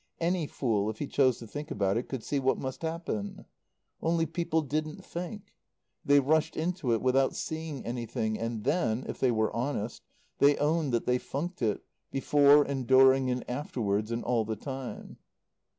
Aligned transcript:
Any 0.19 0.47
fool, 0.47 0.89
if 0.89 0.97
he 0.97 1.05
chose 1.05 1.37
to 1.37 1.45
think 1.45 1.69
about 1.69 1.95
it, 1.95 2.09
could 2.09 2.23
see 2.23 2.39
what 2.39 2.57
must 2.57 2.81
happen. 2.81 3.45
Only 4.01 4.25
people 4.25 4.63
didn't 4.63 5.05
think. 5.05 5.53
They 6.03 6.19
rushed 6.19 6.57
into 6.57 6.91
it 6.93 7.03
without 7.03 7.35
seeing 7.35 7.85
anything; 7.85 8.35
and 8.39 8.63
then, 8.63 9.03
if 9.07 9.19
they 9.19 9.29
were 9.29 9.55
honest, 9.55 10.01
they 10.39 10.57
owned 10.57 10.91
that 10.91 11.05
they 11.05 11.19
funked 11.19 11.61
it, 11.61 11.83
before 12.09 12.63
and 12.63 12.87
during 12.87 13.29
and 13.29 13.47
afterwards 13.47 14.09
and 14.11 14.23
all 14.23 14.43
the 14.43 14.55
time. 14.55 15.17